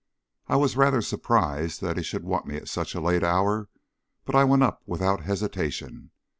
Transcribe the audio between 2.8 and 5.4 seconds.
a late hour, but I went up without